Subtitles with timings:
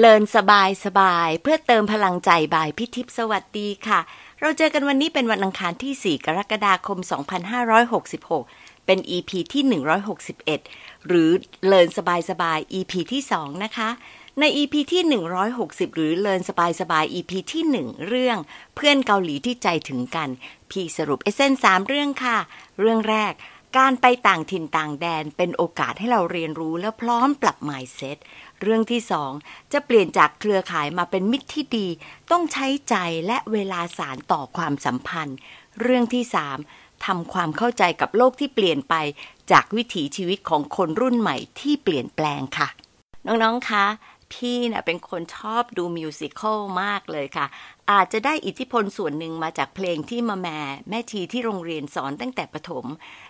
[0.00, 4.00] เลินสบายสบายเพื่อเติมพลังใจบายพิทิพสวัสดีค่ะ
[4.40, 6.98] เราเจอกันวันนี้เป็นวันอังคารที่ 4 กรกฎาคม
[7.92, 9.82] 2566 เป็น EP ที่
[10.36, 11.30] 161 หรือ
[11.66, 13.88] เลินสบายสบาย EP ที่ 2 นะคะ
[14.40, 15.02] ใน EP ที่
[15.50, 18.38] 160 หรือเลินสบายสบาย EP ที่ 1 เรื่อง
[18.76, 20.28] เพื่อนเกาหลีที่ใจถึงกัน
[20.70, 22.38] พี่สรุปเอเซนสามเรื่องค่ะ
[22.80, 23.34] เรื่องแรก
[23.78, 28.18] การไปต่างถิ่นต่างแดนเป็นโอกาสให้เราเรียนรู้และพร้อมปรับ mindset
[28.62, 29.30] เรื่องที่สอง
[29.72, 31.86] จะเปลี่ยนจากเครือข่ายมาเป็นมิตรที่ดี
[32.30, 32.96] ต้องใช้ใจ
[33.26, 35.36] และเวลาสารต่อความสัมพันธ์
[35.80, 36.58] เรื่องที่สาม
[37.06, 38.94] ทำความเข้าใจกับโลกที่เปลี่ยนไป
[39.50, 42.68] จากวิถีชีวิตของคนรุ่นใหม่ที่เปลี่ยนแปลงค่ะ
[43.26, 43.86] น้องๆคะ
[44.32, 47.46] พี่นะเป็นคนชอบดูมิวสิควลมากเลยค่ะ
[47.90, 52.86] อาจจะได้อิทธิพลส่วนหนึ่งมาจากเพลงที่มาแม่แม่ชีที่โรงเรียนสอนตั้งแต่ประถม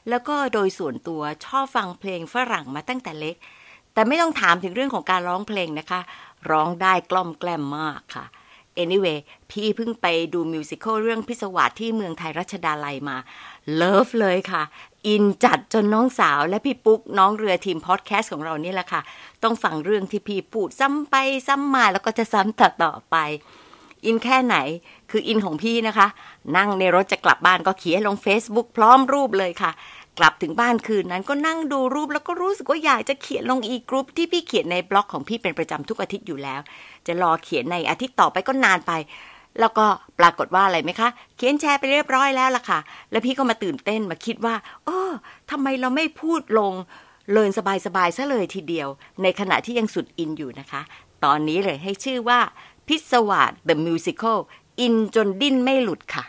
[0.08, 3.36] แล้วก็โดยส่วนตัวชอบฟังเพลงฝรั่งมาตั้งแต่เล็ก
[3.97, 6.00] แต่ไม่ต้องถามถึงเรื่องของการร้องเพลงนะคะ
[6.50, 8.25] ร้องได้กล้อมแกล้มมากค่ะ
[8.83, 9.19] anyway
[9.50, 13.16] พี่เพิ่งไปดู musical เรื่องพิษสวาทที่เมืองไทยรัชดาลัยมา
[13.74, 14.62] love เลยค่ะ
[15.06, 19.00] อินจัดจนน้องสาวและพี่ปุ๊ก น้องเรือทีมพอดแคสต์ของเรานี่แหละค่ะ
[19.42, 21.14] ต้องฟังเรื่องที่พี่พูดซ้ำไป
[21.47, 23.16] ซ้ำมาแล้วก็จะซ้ำต่อต่อไป
[24.05, 24.56] อินแค่ไหน
[25.10, 26.06] คืออินของพี่นะคะ
[26.56, 29.70] นั่งในรถจะกลับบ้านก็เขียนลง Facebook พร้อมรูปเลยค่ะ
[30.19, 36.61] กลับถึงบ้านคืนนั้นก็นั่งดูรูปแล้วก็รู้สึกว่าอยากจะเขียนลงอีกรุ๊ปที่พี่เขียนในบล็อกของพี่เป็นประจำทุกอาทิตย์อยู่แล้ว
[37.06, 38.92] จะรอเขียนในอาทิตย์ต่อไปก็นานไป
[39.61, 39.87] แล้วก็
[40.19, 42.78] ปรากฏว่าอะไรไหมคะ เขียนแชร์ไปเรียบร้อยแล้วล่ะค่ะ
[43.11, 45.12] แล้วพี่ก็มาตื่นเต้นมาคิดว่าเออ
[45.50, 46.72] ทำไมเราไม่พูดลง
[47.32, 47.50] Learn
[47.87, 48.89] สบายๆซะเลยทีเดียว
[49.22, 50.81] ในขณะที่ยังสุดอินอยู่นะคะ
[51.25, 52.41] ตอนนี้เลยให้ชื่อว่า
[52.89, 54.39] พิศวาส The Musical
[54.81, 56.25] อินจนดิ้นไม่หลุดค่ะ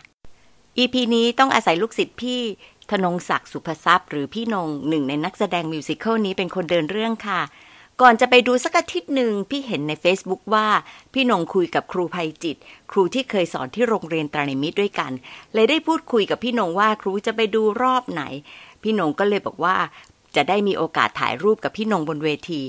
[0.77, 2.41] EP นี้ต้องอาศัยลูกศิษย์พี่
[2.91, 7.41] ธนงศักดิ์สุภทรัพย์หรือพี่นงหนึ่งในนักแสดงมิวสิควลนี้เป็นคนเดินเรื่องค่ะ
[8.01, 10.67] ก่อนจะไปดูสักอาทิตย์หนึ่งพี่เห็นใน Facebook ว่า
[11.13, 12.57] พี่นงคุยกับครูภัยจิต
[12.91, 15.11] ครูที่เคยสอนที่โรงเรียนตรานิมิตด้วยกัน
[15.53, 18.23] เลยได้พูดคุยกับพี่นงว่าครูจะไปดูรอบไหน
[18.83, 19.75] พี่นงก็เลยบอกว่า
[20.35, 22.61] จะได้มีโอกาสถ่ายรูปกับพี่นงบนเวที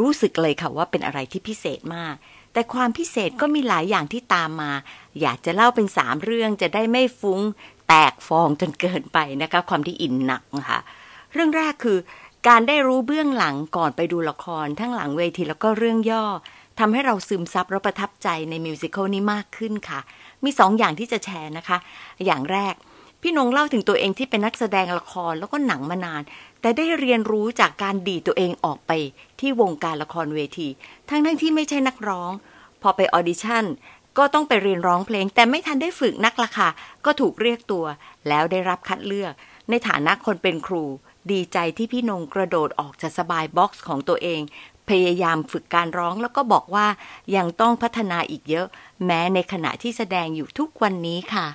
[0.00, 2.14] รู้สึกเลยค่ะว่าเป็นอะไรที่พิเศษมาก
[2.52, 4.72] แต่ความพิเศษก็มีหลายอย่างที่ตามมา
[5.20, 7.40] อยากจะเล่าเป็นสามเรื่องจะได้ไม่ฟุ้ง
[7.88, 10.80] แตกฟองจนเกินไปนะคะความที่อินหนักนะคะ
[11.32, 11.98] เรื่องแรกคือ
[12.48, 16.24] การได้รู้เบื้องหลังก่อนไปดูละคร ทั้งหลังเวทีแล้วก็เรื่องย่อ
[16.78, 20.00] ทำให้เราซึมซับและประทับใจในมิวสิควลนี้มากขึ้นค่ะ
[20.44, 21.78] มีสองอย่างที่จะแชร์นะคะ
[22.24, 22.74] อย่างแรก
[23.22, 26.22] พี่นงเล่าถึงตัวเองที่เป็นนักแสดงละครแล้วก็หนังมานาน
[26.60, 28.92] แต่ได้เรียนรู้จากการดีตัวเองออกไป
[29.40, 30.68] ที่วงการละครเวที
[31.08, 32.32] ทั้งทั้งที่ไม่ใช่นักร้อง
[32.82, 33.64] พอไป audition
[34.18, 36.68] ก็ต้องไปเรียนร้องเพลง แต่ไม่ทันได้ฝึกนักละค่ะ
[37.04, 37.84] ก็ถูกเรียกตัว
[38.28, 39.32] แล้วได้รับคัดเลือก
[39.70, 40.84] ในฐานะคนเป็นครู
[41.30, 44.40] ดีใจที่พี่นงกระโดดออกจากสบาย box ของตัวเอง
[44.88, 46.86] พยายามฝึกการร้องแล้วก็บอกว่า
[47.36, 48.66] ยังต้องพัฒนาอีกเยอะ
[49.04, 51.46] แม้ในขณะที่แสดงอยู่ทุกวันนี้ค่ะ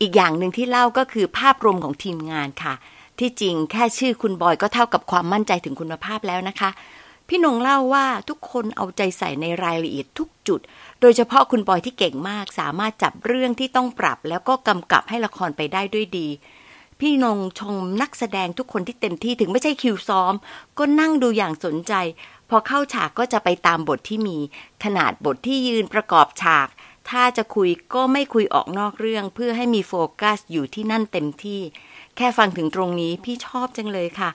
[0.00, 2.74] อีกอย่างหนึ่งที่เล่าก็คือภาพรวมของทีมงานค่ะ
[3.18, 6.70] ที่จริงแค่ชื่อคุณบอยก็เท่ากับความมั่นใจถึงคุณภาพแล้วนะคะ
[7.34, 10.60] พี่นงเล่าว่าทุกคนเอาใจใส่ในรายละเอียดทุกจุด
[11.00, 16.28] โดยเฉพาะคุณบอยที่เก่งมาก สามารถจับเรื่องที่ต้องปรับ แล้วก็กำกับให้ละครไปได้ด้วยดี
[17.00, 20.34] พี่นงชมนักแสดงทุกคนที่เต็มที่ถึงไม่ใช่คิวซ้อม
[20.78, 21.92] ก็นั่งดูอย่างสนใจ
[22.48, 24.38] พอเข้าฉากก็จะไปตามบทที่มี
[24.84, 26.68] ขนาดบทที่ยืนประกอบฉาก
[27.10, 31.60] ถ้าจะคุยก็ไม่คุยออกนอกเรื่อง เพื่อให้มีโฟกัสอยู่ที่นั่นเต็มที่
[32.16, 34.30] แค่ฟังถึงตรงนี้พี่ชอบจังเลยค่ะ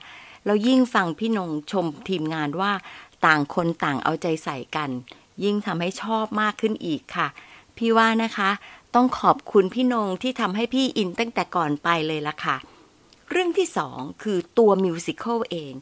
[0.48, 2.72] แล้วยิ่งฟังพี่นงชมทีมงานว่า
[3.26, 4.90] ต่างคนต่างเอาใจใส่กัน
[5.44, 7.28] ยิ่งทำให้ชอบมากขึ้นอีกค่ะ
[7.76, 8.50] พี่ว่านะคะ
[8.94, 12.56] ต้องขอบคุณพี่นงที่ทำให้พี่อินตั้งแต่ก่อนไปเลยละค่ะ
[13.30, 15.72] เรื่องที่สองคือตัวมิวสิควลเอง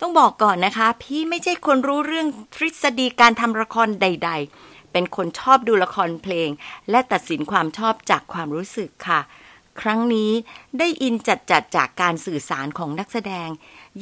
[0.00, 4.30] ต้องบอกก่อนนะคะ พี่ไม่ใช่คนรู้เรื่องทฤษฎีการทำละครใด
[4.62, 6.48] ๆ เป็นคนชอบดูละครเพลง
[6.90, 9.20] และตัดสินความชอบจากความรู้สึกค่ะ
[9.80, 10.32] ครั้งนี้
[10.78, 13.48] ได้อินจัดจัดจากการสื่อสารของนักแสดง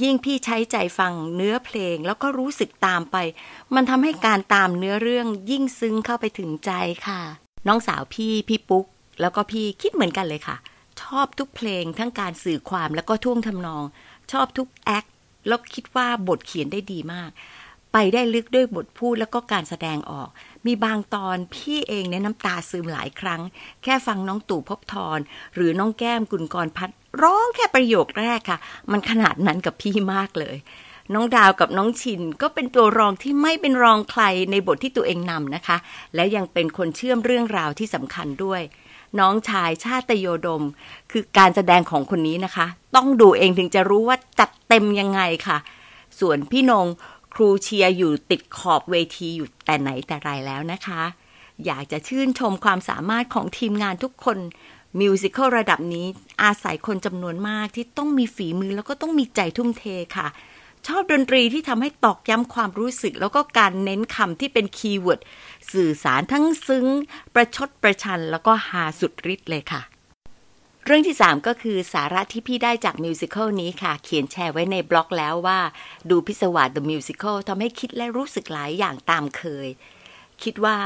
[0.02, 3.16] ยิ่งพี่ใช้ใจฟังเนื้อเพลงแล้วก็รู้สึกตามไป
[3.74, 6.72] มันทำให้การตามเนื้อเรื่องยิ่งซึ้งเข้าไปถึงใจ
[7.06, 7.20] ค่ะ
[7.68, 8.86] น้องสาวพี่พี่ปุ๊ก
[9.20, 10.56] แล้วก็พี่คิดเหมือนกันเลยค่ะ
[11.00, 13.84] ชอบทุกเพลงทั้งการสื่อความแล้วก็ท่วงทำนอง
[14.32, 15.04] ชอบทุกแอค
[15.48, 17.30] แล้วคิดว่าบทเขียนได้ดีมาก
[17.92, 20.28] ไปได้ลึกด้วยบทพูดแล้วก็การแสดงออก
[20.66, 23.40] มีบางตอนพี่เองเนี่ยน้ำตาซึมหลายครั้ง
[23.82, 25.18] แค่ฟังน้องตู่พบทร
[25.54, 28.58] หรือน้องแก้มกุลกรพัฒน์ร้องแค่ประโยคแรกค่ะ
[28.90, 30.56] มันขนาดนั้นกับพี่มากเลย
[31.14, 35.76] น้องดาวกับน้องชินก็เป็นตัวรองที่ไม่เป็นรองใครในบทที่ตัวเองนำนะคะ
[36.14, 38.62] และยังเป็นคนเชื่อมเรื่องราวที่สำคัญด้วย
[39.20, 40.64] น้องชายชาติโยดม
[41.12, 42.66] คือการแสดงของคนนี้นะคะ
[42.96, 45.58] ต้องดูเองถึงจะรู้ว่าจัดเต็มยังไงค่ะ
[46.20, 46.86] ส่วนพี่นง
[47.34, 51.02] ครูเชียร์อยู่ติดขอบเวทีอยู่แต่ไหนแต่ไรแล้วนะคะ
[51.66, 54.38] อยากจะชื่นชมความสามารถของทีมงานทุกคน
[55.00, 56.06] musical ระดับนี้
[56.42, 59.84] อาศัยคนจำนวนมากที่ต้องมีฝีมือแล้วก็ต้องมีใจทุ่มเท
[60.16, 60.28] ค่ะ
[60.86, 65.20] ชอบดนตรีที่ทำให้ตอกย้ำความรู้สึก แล้วก็การเน้นคำที่เป็น keyword
[65.72, 66.86] สื่อสารทั้งซึ้ง
[67.34, 69.82] ประชดประชันแล้วก็ฮาสุดฤทธิ์เลยค่ะ
[70.94, 75.60] เรื่องที่ 3 ก็คือสาระที่พี่ได้จาก musical นี้ค่ะ เขียนแชร์ไว้ในบล็อกแล้วว่า
[76.10, 79.68] ดูพิษสวาท The Musical ทำให้คิดและรู้สึกหลายอย่างตามเคย
[80.42, 80.78] คิดว่า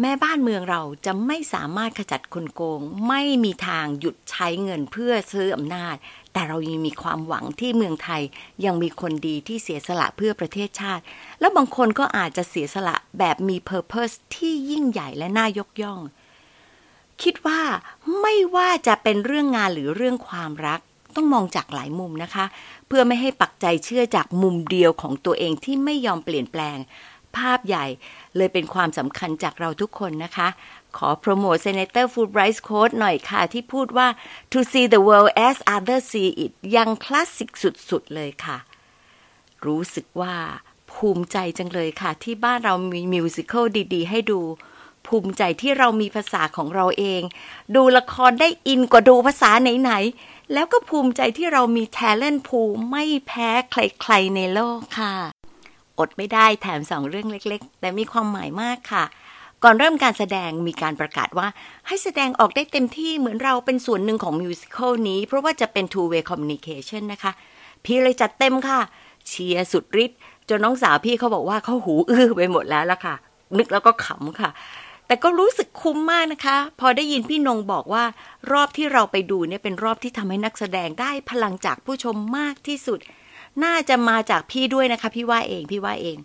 [0.00, 5.96] แม้บ้านเมืองเราจะไม่สามารถขจัดคนโกง ไม่มีทางหยุดใช้เงินเพื่อซื้ออำนาจ
[6.32, 8.22] แต่เรายังมีความหวังที่เมืองไทย
[8.64, 11.02] ยังมีคนดีที่เสียสละเพื่อประเทศชาติ
[11.40, 16.00] แล้วบางคนก็อาจจะเสียสละแบบมี Purpose ที่ยิ่งใหญ่และน่ายกย่อง
[17.22, 17.62] คิดว่า
[18.20, 20.80] ไม่ว่าจะเป็นเรื่องงานหรือเรื่องความรัก
[21.16, 22.44] ต้องมองจากหลายมุมนะคะ
[22.86, 26.78] เพื่อไม่ให้ปักใจเชื่อจากมุมเดียวของตัวเองที่ไม่ยอมเปลี่ยนแปลง
[27.36, 27.86] ภาพใหญ่
[28.36, 30.48] เลยเป็นความสำคัญจากเราทุกคนนะคะ
[30.96, 34.08] ขอโปรโมท Senator Fulbright Quote หน่อยค่ะ ที่พูดว่า
[34.52, 37.50] to see the world as others see it ยังคลาสสิก
[37.90, 38.58] สุดๆเลยค่ะ
[39.66, 40.34] รู้สึกว่า
[40.92, 43.64] ภูมิใจจังเลยค่ะ ที่บ้านเรามีมิวสิควล
[43.94, 44.40] ดี ๆ ให้ดู
[45.08, 47.22] ภูมิใจที่เรามีภาษาของเราเอง
[47.74, 55.14] ดูละครได้อินกว่าดูภาษาไหนๆ แล้วก็ภูมิใจที่เรามี talent pool ไม่แพ้ใครๆในโลกค่ะ
[55.98, 59.04] อดไม่ได้แถมสองเรื่องเล็กๆ แต่มีความหมายมากค่ะ
[59.64, 61.48] ก่อนเริ่มการแสดงมีการประกาศว่า
[61.86, 67.32] ให้แสดงออกได้เต็มที่เหมือนเราเป็นส่วนหนึ่งของมิวสิควลนี้ เพราะว่าจะเป็น two way communication นะคะ
[67.84, 68.80] พี่เลยจัดเต็มค่ะ
[69.28, 70.18] เชียร์สุดฤทธิ์
[70.48, 73.14] จนน้องสาวพี่เขาบอกว่าเขาหูอื้อไปหมดแล้วล่ะค่ะ
[73.58, 74.50] นึกแล้วก็ขำค่ะ
[75.08, 78.04] แต่ก็รู้สึกคุ้มมากนะคะ พอได้ยินพี่นงบอกว่า
[78.52, 82.98] รอบที่เราไปดูเนี่ยเป็นรอบที่ทำให้นักแสดงได้พลังจากผู้ชมมากที่สุด
[83.64, 86.16] น่าจะมาจากพี่ด้วยนะคะ พี่ว่าเองพี่ว่าเอง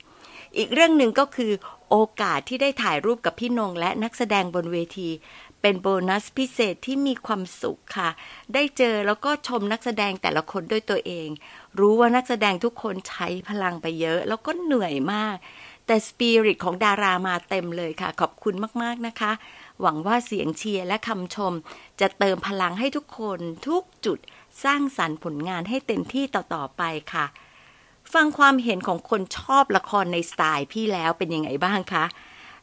[0.58, 1.52] อีกเรื่องหนึ่งก็คือ
[1.90, 5.10] โอกาสที่ได้ถ่ายรูปกับพี่นงและนักแสดงบนเวที
[5.62, 8.10] เป็นโบนัสพิเศษที่มีความสุขค่ะ
[8.54, 11.28] ได้เจอแล้วก็ชมนักแสดงแต่ละคนด้วยตัวเอง
[11.80, 15.36] รู้ว่านักแสดงทุกคนใช้พลังไปเยอะ แล้วก็เหนื่อยมาก
[15.86, 19.32] แต่สปิริตของดารามาเต็มเลยค่ะ ขอบคุณมากๆนะคะ
[19.82, 21.54] หวังว่าเสียงเชียร์และคำชม
[22.00, 24.20] จะเติมพลังให้ทุกคนทุกจุด
[24.64, 26.84] สร้างสรรค์ผลงานให้เต็มที่ต่อ ๆ ไป
[27.14, 27.26] ค่ะ
[28.14, 32.06] ฟังความเห็นของคนชอบละครในสไตล์พี่แล้วเป็นยังไงบ้างคะ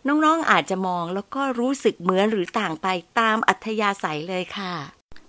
[0.06, 2.86] น้องๆอาจจะมองแล้วก็รู้สึกเหมือนหรือต่างไป
[3.20, 4.72] ตามอัธยาศัยเลยค่ะ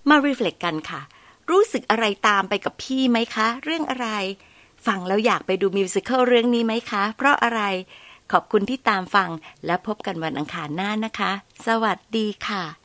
[0.09, 1.01] มารีเฟล็กกันค่ะ
[1.49, 4.07] รู้สึกอะไรตามไปกับพี่ไหมคะ เรื่องอะไร
[4.87, 7.61] ฟังแล้วอยากไปดูมิวสิควลเรื่องนี้ไหมคะ เพราะอะไร
[8.31, 9.29] ขอบคุณที่ตามฟัง
[9.65, 11.31] และพบกันวันอังคารหน้านะคะ
[11.65, 12.80] สวัสดีค่ะ